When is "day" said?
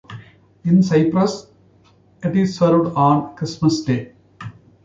3.83-4.13